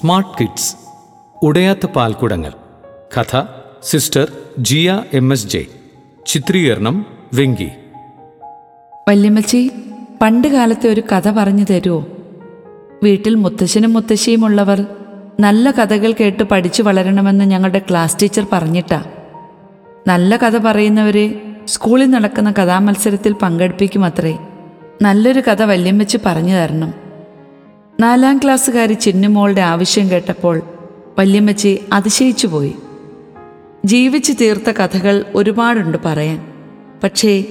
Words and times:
Smart 0.00 0.30
kids 0.40 0.76
ഉടയാത്ത 1.42 1.86
പാൽക്കുടങ്ങൾ. 1.86 2.52
കഥ 3.16 3.42
sister 3.82 4.32
Jiya 4.58 5.02
M 5.12 5.32
S 5.32 5.46
J. 5.46 5.66
ചിത്രീകരണം 6.26 7.06
വെങ്കി. 7.34 7.70
വല്യമ്മച്ചി 9.08 9.70
പണ്ട് 10.22 10.48
കാലത്തെ 10.48 10.88
ഒരു 10.88 11.00
കഥ 11.00 11.30
പറഞ്ഞു 11.30 11.64
തരുമോ 11.70 12.06
വീട്ടിൽ 13.02 13.34
മുത്തശ്ശനും 13.34 13.92
മുത്തശ്ശിയും 13.92 14.44
ഉള്ളവർ 14.44 14.86
നല്ല 15.40 15.70
കഥകൾ 15.70 16.12
കേട്ട് 16.12 16.42
പഠിച്ചു 16.42 16.82
വളരണമെന്ന് 16.82 17.44
ഞങ്ങളുടെ 17.44 17.78
ക്ലാസ് 17.78 18.16
ടീച്ചർ 18.22 18.46
പറഞ്ഞിട്ടാ. 18.52 19.04
നല്ല 20.06 20.36
കഥ 20.36 20.58
പറയുന്നവരെ 20.58 21.56
സ്കൂളിൽ 21.64 22.10
നടക്കുന്ന 22.10 22.50
കഥാമത്സരത്തിൽ 22.50 23.32
പങ്കെടുപ്പിക്കും 23.32 24.04
അത്രേ 24.04 24.38
നല്ലൊരു 25.02 25.40
കഥ 25.40 25.62
വല്യമ്മച്ചി 25.62 26.18
പറഞ്ഞു 26.26 26.54
തരണം. 26.54 27.09
നാലാം 28.00 28.38
ക്ലാസ്സുകാരി 28.38 28.94
ചിന്നുമോളുടെ 28.94 29.60
ആവശ്യം 29.60 30.10
കേട്ടപ്പോൾ 30.10 30.62
വല്യമ്മച്ചി 31.18 31.78
അതിശയിച്ചു 31.92 32.46
പോയി 32.46 32.74
ജീവിച്ചു 33.84 34.32
തീർത്ത 34.32 34.70
കഥകൾ 34.70 35.24
ഒരുപാടുണ്ട് 35.34 35.98
പറയാൻ 36.04 36.52
പക്ഷേ 37.04 37.44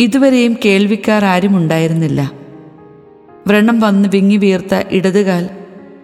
ഇതുവരെയും 0.00 0.56
കേൾവിക്കാർ 0.64 1.24
ആരും 1.24 1.56
ഉണ്ടായിരുന്നില്ല 1.56 2.32
വ്രണം 3.46 3.80
വന്ന് 3.80 4.08
വിങ്ങി 4.08 4.36
വീർത്ത 4.36 4.82
ഇടതുകാൽ 4.90 5.50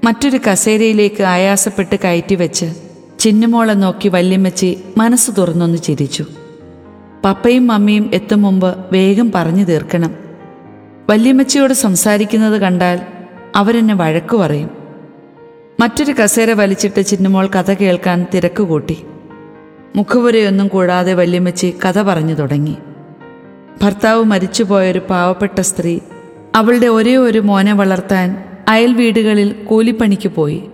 മറ്റൊരു 0.05 0.41
കസേരയിലേക്ക് 0.51 1.23
ആയാസപ്പെട്ട് 1.23 1.91
കയറ്റി 1.91 2.07
കയറ്റിവെച്ച് 2.07 2.75
ചിന്നുമോളെ 3.19 3.73
നോക്കി 3.73 4.09
വല്യമ്മച്ചി 4.09 4.79
മനസ്സ് 4.97 5.31
തുറന്നൊന്ന് 5.39 5.79
ചിരിച്ചു. 5.79 6.27
പപ്പയും 7.25 7.67
മമ്മിയും 7.67 8.11
എത്തും 8.15 8.43
മുമ്പ് 8.43 8.77
വേഗം 8.93 9.33
പറഞ്ഞു 9.35 9.65
തീർക്കണം. 9.65 10.15
വല്യമ്മച്ചിയോട് 11.11 11.73
സംസാരിക്കുന്നത് 11.73 12.61
കണ്ടാൽ 12.61 13.01
അവരെന്നെ 13.57 13.95
വഴക്കു 13.95 14.37
പറയും. 14.37 14.71
മറ്റൊരു 15.81 16.13
കസേര 16.13 16.53
വലിച്ചിട്ട് 16.53 17.03
ചിന്നുമോൾ 17.03 17.47
കഥ 17.47 17.73
കേൾക്കാൻ 17.73 18.27
തിരക്ക് 18.35 18.63
കൂട്ടി. 18.63 19.05
മുഖവുരയൊന്നും 19.97 20.69
കൂടാതെ 20.69 21.15
വല്യമ്മച്ചി 21.15 21.75
കഥ 21.85 22.03
പറഞ്ഞു 22.03 22.35
തുടങ്ങി. 22.35 22.77
ഭർത്താവ് 23.83 24.25
മരിച്ചുപോയൊരു 24.25 24.99
പാവപ്പെട്ട 25.11 25.61
സ്ത്രീ 25.61 25.99
അവളുടെ 26.55 26.87
ഒരേ 26.87 27.17
ഒരു 27.17 27.39
മോനെ 27.39 27.73
വളർത്താൻ 27.73 28.45
അയൽ 28.69 28.95
വീടുകളിൽ 28.95 29.53
കൂലിപ്പണിക്ക് 29.53 30.29
പോയി. 30.29 30.65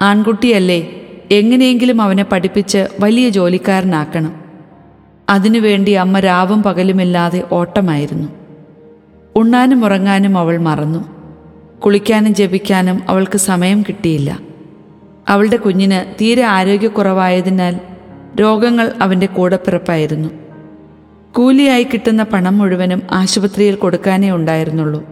ആൺകുട്ടിയല്ലേ 0.00 1.00
എങ്ങനെയെങ്കിലും 1.30 2.02
അവനെ 2.02 2.22
പഠിപ്പിച്ച് 2.22 2.88
വലിയ 3.00 3.28
ജോലിക്കാരനാക്കണം. 3.28 4.44
അതിനുവേണ്ടി 5.28 5.90
അമ്മ 5.90 6.20
രാവും 6.20 6.62
പകലുമില്ലാതെ 6.62 7.44
ഓട്ടമായിരുന്നു. 7.52 8.28
ഉണ്ണാനും 9.36 9.84
ഉറങ്ങാനും 9.84 10.38
അവൾ 10.38 10.58
മറന്നു. 10.58 11.13
കുളിക്കാനും 11.86 12.34
ജപിക്കാനും 12.34 13.02
അവൾക്ക് 13.08 13.38
സമയം 13.38 13.82
കിട്ടിയില്ല. 13.82 14.38
അവളുടെ 15.28 15.56
കുഞ്ഞിന് 15.56 16.14
തീരെ 16.20 16.42
ആരോഗ്യക്കുറവായതിനാൽ 16.42 17.80
രോഗങ്ങൾ 18.40 18.92
അവന്റെ 19.02 19.26
കൂടപ്പിറപ്പായിരുന്നു 19.26 20.28
കൂലിയായി 21.36 21.82
കിട്ടുന്ന 21.82 22.22
പണം 22.22 22.58
മുഴുവനും 22.58 23.02
ആശുപത്രിയിൽ 23.12 23.74
കൊടുക്കാനേ 23.74 24.30
ഉണ്ടായിരുന്നുള്ളൂ. 24.30 25.04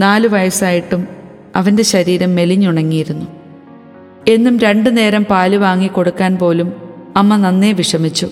നാലു 0.00 0.28
വയസ്സായിട്ടും 0.28 1.08
അവന്റെ 1.56 1.82
ശരീരം 1.82 2.34
മെലിഞ്ഞുണങ്ങിയിരുന്നു. 2.34 3.26
എന്നും 4.28 4.58
രണ്ടു 4.58 4.90
നേരം 4.90 5.24
പാൽ 5.24 5.56
വാങ്ങി 5.56 5.86
കൊടുക്കാൻ 5.86 6.36
പോലും 6.36 6.72
അമ്മ 7.16 7.36
നന്നേ 7.36 7.72
വിഷമിച്ചു. 7.72 8.28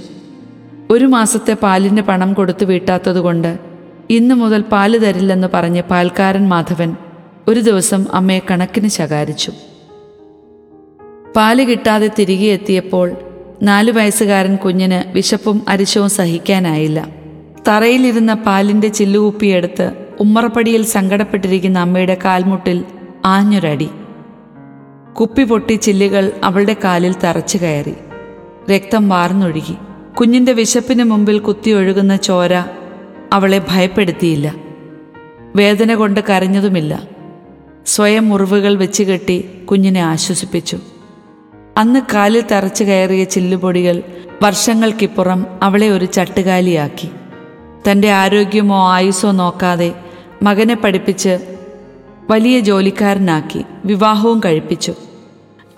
ഒരു 0.90 1.04
മാസത്തെ 1.04 1.54
പാലിന്റെ 1.54 2.02
പണം 2.02 2.32
കൊടുത്തു 2.32 2.64
വീട്ടാത്തതുകൊണ്ട് 2.64 3.58
ഇന്നു 4.10 4.34
മുതൽ 4.34 4.62
പാൽ 4.62 4.98
തരില്ലെന്ന് 4.98 5.48
പറഞ്ഞ് 5.54 5.82
പാൽക്കാരൻ 5.82 6.48
മാധവൻ 6.48 6.96
ഒരു 7.48 7.60
ദിവസം 7.60 8.06
അമ്മയെ 8.12 8.38
കണക്കിന് 8.50 8.88
ശകാരിച്ചു. 8.88 9.52
പാൽ 11.36 11.64
കിട്ടാതെ 11.64 12.10
തിരികെ 12.18 12.46
എത്തിയപ്പോൾ 12.46 13.12
നാലു 13.62 13.92
വയസ്സുകാരൻ 13.92 14.56
കുഞ്ഞിന് 14.56 15.12
വിശപ്പും 15.12 15.62
അരിശവും 15.68 16.10
സഹിക്കാനായില്ല. 16.10 17.08
തറയിലിരുന്ന 17.68 18.34
പാലിന്റെ 18.34 18.88
ചില്ലുകുപ്പിയെടുത്ത് 18.88 20.06
ഉമ്മറപ്പടിയിൽ 20.20 20.82
സങ്കടപ്പെട്ടിരിക്കുന്ന 20.82 21.78
അമ്മയുടെ 21.78 22.16
കാൽമുട്ടിൽ 22.24 22.84
ആഞ്ഞൊരടി. 23.24 23.90
കുപ്പി 25.20 25.42
പൊട്ടി 25.42 25.72
ചില്ലുകൾ 25.72 26.32
അവളുടെ 26.44 26.76
കാലിൽ 26.84 27.14
തറച്ചു 27.24 27.58
കയറി. 27.58 27.94
രക്തം 28.70 29.08
വാർന്നൊഴുകി. 29.08 29.74
കുഞ്ഞിന്റെ 30.14 30.52
വിശപ്പിന് 30.52 31.04
മുമ്പിൽ 31.04 31.38
കുത്തിയൊഴുകുന്ന 31.38 32.16
ചോര 32.16 32.64
അവളെ 33.32 33.62
ഭയപ്പെടുത്തിയില്ല. 33.70 34.54
വേദന 35.56 35.94
കൊണ്ട് 35.94 36.20
കരഞ്ഞതുമില്ല. 36.30 37.13
സ്വയം 37.86 38.28
മുറിവുകൾ 38.28 38.74
വെച്ച് 38.74 39.02
കെട്ടി 39.02 39.40
കുഞ്ഞിനെ 39.70 40.00
ആശ്വസിപ്പിച്ചു. 40.00 40.78
അന്ന് 41.76 42.00
കാലിൽ 42.14 42.40
തറച്ചു 42.40 42.84
കയറിയ 42.84 43.24
ചില്ലുപൊടികൾ 43.24 44.02
വർഷങ്ങൾക്കിപ്പുറം 44.42 45.46
അവളെ 45.62 45.88
ഒരു 45.88 46.04
ചട്ടുകാലിയാക്കി. 46.04 47.10
തന്റെ 47.90 48.10
ആരോഗ്യമോ 48.10 48.92
ആയുസ്സോ 48.92 49.30
നോക്കാതെ 49.30 49.94
മകനെ 50.42 50.74
പഠിപ്പിച്ച് 50.74 51.38
വലിയ 52.30 52.60
ജോലിക്കാരനാക്കി 52.60 53.64
വിവാഹവും 53.84 54.40
കഴിപ്പിച്ചു. 54.44 54.94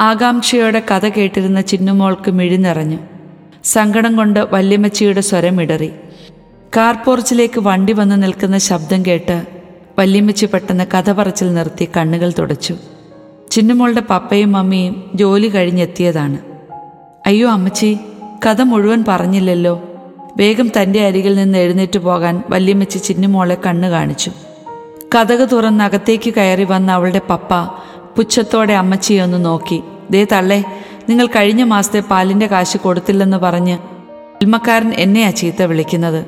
ആകാംക്ഷയോടെ 0.00 0.82
കഥ 0.90 1.08
കേട്ടിരുന്ന 1.08 1.60
ചിന്നുമോൾക്ക് 1.60 2.30
മിഴി 2.30 2.56
നിറഞ്ഞു 2.56 2.98
സങ്കടം 3.64 4.16
കൊണ്ട് 4.16 4.40
വല്യമ്മച്ചിയുടെ 4.40 5.20
സ്വരമിടറി 5.20 5.92
കാർപോർച്ചിലേക്ക് 6.76 7.60
വണ്ടി 7.60 7.92
വന്ന് 7.92 8.22
നിൽക്കുന്ന 8.22 8.58
ശബ്ദം 8.58 9.06
കേട്ട് 9.06 9.55
വല്യമ്മച്ചി 9.98 10.46
പെട്ടെന്ന് 10.46 10.84
കഥ 10.94 11.12
പറച്ചിൽ 11.12 11.54
നിർത്തി 11.54 11.88
കണ്ണുകൾ 11.96 12.32
തുടച്ചു. 12.38 12.76
ചിന്നുമോളുടെ 13.50 14.02
പപ്പയും 14.10 14.52
മമ്മിയും 14.52 15.10
ജോലി 15.14 15.48
കഴിഞ്ഞെത്തിയതാണ്. 15.48 16.38
അയ്യോ 17.26 17.50
അമ്മച്ചി 17.50 17.98
കഥ 18.46 18.62
മുഴുവൻ 18.62 19.04
പറഞ്ഞില്ലല്ലോ. 19.08 19.82
വേഗം 20.36 20.70
തന്റെ 20.80 21.06
അരികിൽ 21.06 21.34
നിന്ന് 21.34 21.58
എഴുന്നേറ്റ് 21.58 21.98
പോകാൻ 21.98 22.42
വല്യമ്മച്ചി 22.50 22.98
ചിന്നുമോളെ 22.98 23.56
കണ്ണു 23.66 23.88
കാണിച്ചു. 23.88 24.30
കഥക് 25.14 25.48
തുറന്ന് 25.52 25.84
അകത്തേക്ക് 25.84 26.34
കയറി 26.34 26.64
വന്ന 26.64 26.92
അവളുടെ 26.92 27.20
പപ്പ 27.30 27.54
പുച്ഛത്തോടെ 28.16 28.72
അമ്മച്ചിയെ 28.72 29.22
ഒന്ന് 29.22 29.44
നോക്കി. 29.44 29.82
ദേ 30.10 30.26
തള്ളേ 30.32 30.64
നിങ്ങൾ 31.08 31.26
കഴിഞ്ഞ 31.26 31.62
മാസത്തെ 31.62 32.00
പാലിന്റെ 32.00 32.46
കാശ് 32.46 32.76
കൊടുത്തില്ലെന്ന് 32.76 33.36
പറഞ്ഞ് 33.36 33.78
ഇൽമക്കാരൻ 34.42 34.94
എന്നെയാ 34.94 35.30
ചീത്ത 35.30 35.62
വിളിക്കുന്നത്. 35.62 36.24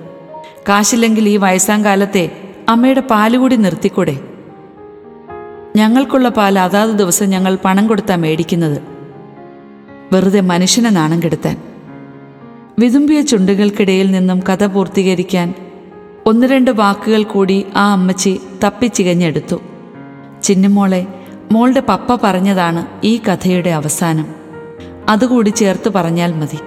കാശില്ലെങ്കിൽ 0.69 1.29
ഈ 1.29 1.37
വയസ്സാം 1.37 1.85
കാലത്തെ 1.85 2.48
അമ്മയുടെ 2.69 3.01
പാലുകൂടി 3.01 3.57
നിർത്തിക്കൂടെ? 3.57 4.21
ഞങ്ങൾക്കുള്ള 5.77 6.29
പാൽ 6.29 6.59
അതാത് 6.59 6.91
ദിവസം 6.91 7.27
ഞങ്ങൾ 7.27 7.59
പണം 7.65 7.87
കൊടുത്താ 7.87 8.17
മേടിക്കുന്നത്. 8.17 8.83
വെറുതെ 10.13 10.41
മനുഷ്യനെ 10.41 10.91
നാണം 10.91 11.23
കെടുത്താൻ. 11.23 11.63
വിതുമ്പിയ 12.79 13.21
ചുണ്ടുകൾക്കിടയിൽ 13.21 14.11
നിന്നും 14.11 14.41
കഥ 14.41 14.67
പൂർത്തീകരിക്കാൻ 14.67 15.55
ഒന്ന് 16.27 16.47
രണ്ട് 16.47 16.71
വാക്കുകൾ 16.71 17.23
കൂടി 17.23 17.67
ആ 17.77 17.93
അമ്മച്ചി 17.93 18.41
തപ്പിച്ചികഞ്ഞെടുത്തു. 18.65 19.57
ചിന്നുമോളെ 20.43 21.07
മോളുടെ 21.53 21.83
പപ്പ 21.89 22.15
പറഞ്ഞതാണ് 22.23 23.07
ഈ 23.07 23.21
കഥയുടെ 23.29 23.71
അവസാനം. 23.71 24.27
അതുകൂടി 25.09 25.51
ചേർത്ത് 25.51 25.93
പറഞ്ഞാൽ 25.93 26.33
മതി. 26.33 26.59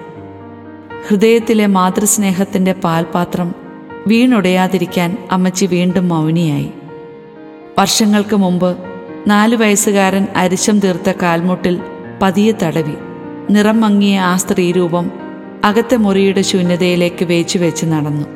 ഹൃദയത്തിലെ 1.08 1.66
മാതൃസ്നേഹത്തിന്റെ 1.66 2.72
പാൽപാത്രം 2.72 3.61
വീണുടയാതിരിക്കാൻ 4.06 5.28
അമ്മച്ചി 5.30 5.66
വീണ്ടും 5.66 6.08
മൗനിയായി. 6.08 6.70
വർഷങ്ങൾക്ക് 7.78 8.36
മുമ്പ് 8.36 8.76
നാലു 9.26 9.56
വയസ്സുകാരൻ 9.56 10.26
അരിശം 10.36 10.80
തീർത്ത 10.80 11.10
കാൽമുട്ടിൽ 11.22 11.80
പതിയെ 12.22 12.52
തടവി. 12.62 12.94
നിറം 13.50 13.80
മങ്ങിയ 13.80 14.20
ആ 14.20 14.36
സ്ത്രീരൂപം 14.36 15.10
അകത്തെ 15.64 15.96
മുറിയുടെ 15.96 16.42
ശൂന്യതയിലേക്ക് 16.42 17.24
വേച്ചു 17.24 17.58
വെച്ച് 17.58 17.86
നടന്നു. 17.86 18.26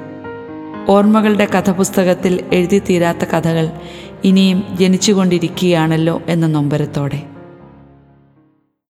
ഓർമ്മകളുടെ 0.89 1.45
കഥപുസ്തകത്തിൽ 1.45 2.45
എഴുതി 2.53 2.79
തീരാത്ത 2.79 3.25
കഥകൾ 3.25 3.71
ഇനിയും 4.25 4.65
ജനിച്ചുകൊണ്ടിരിക്കുകയാണല്ലോ 4.81 6.23
എന്ന 6.29 6.47
നൊമ്പരത്തോടെ. 6.47 7.36